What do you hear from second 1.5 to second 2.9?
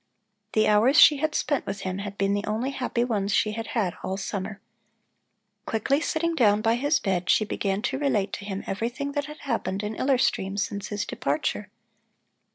with him had been the only